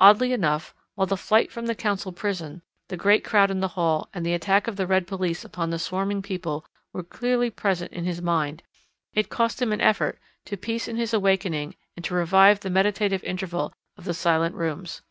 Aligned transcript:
Oddly 0.00 0.32
enough, 0.32 0.74
while 0.94 1.06
the 1.06 1.18
flight 1.18 1.52
from 1.52 1.66
the 1.66 1.74
Council 1.74 2.10
prison, 2.10 2.62
the 2.88 2.96
great 2.96 3.22
crowd 3.22 3.50
in 3.50 3.60
the 3.60 3.68
hall, 3.76 4.08
and 4.14 4.24
the 4.24 4.32
attack 4.32 4.66
of 4.68 4.76
the 4.76 4.86
red 4.86 5.06
police 5.06 5.44
upon 5.44 5.68
the 5.68 5.78
swarming 5.78 6.22
people 6.22 6.64
were 6.94 7.02
clearly 7.02 7.50
present 7.50 7.92
in 7.92 8.06
his 8.06 8.22
mind, 8.22 8.62
it 9.12 9.28
cost 9.28 9.60
him 9.60 9.72
an 9.74 9.82
effort 9.82 10.18
to 10.46 10.56
piece 10.56 10.88
in 10.88 10.96
his 10.96 11.12
awakening 11.12 11.76
and 11.94 12.06
to 12.06 12.14
revive 12.14 12.60
the 12.60 12.70
meditative 12.70 13.22
interval 13.22 13.70
of 13.98 14.04
the 14.06 14.14
Silent 14.14 14.54
Rooms. 14.54 15.02